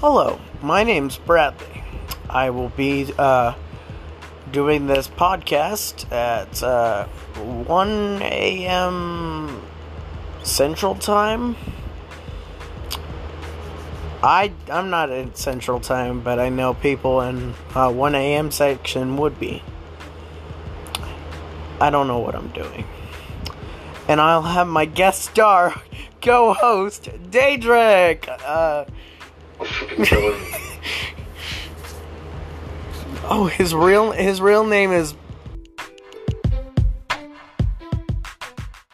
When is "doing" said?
4.52-4.86, 22.50-22.84